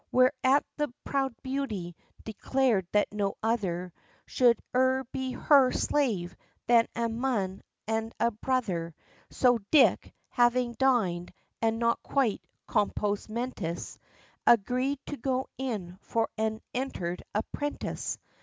[0.11, 3.93] Whereat the proud beauty declared that no other
[4.25, 6.35] Should e'er be her slave
[6.65, 8.95] than 'a man and a brother':
[9.29, 13.99] So Dick, having dined, and not quite compos mentis,
[14.47, 18.17] Agreed to go in for an 'entered apprentice.'